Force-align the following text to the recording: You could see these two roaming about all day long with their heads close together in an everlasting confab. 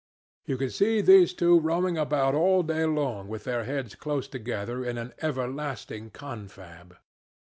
You 0.47 0.57
could 0.57 0.73
see 0.73 1.01
these 1.01 1.31
two 1.31 1.59
roaming 1.59 1.95
about 1.95 2.33
all 2.33 2.63
day 2.63 2.85
long 2.85 3.27
with 3.27 3.43
their 3.43 3.65
heads 3.65 3.93
close 3.93 4.27
together 4.27 4.83
in 4.83 4.97
an 4.97 5.13
everlasting 5.21 6.09
confab. 6.09 6.97